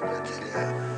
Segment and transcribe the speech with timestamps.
[0.00, 0.89] Wikipedia.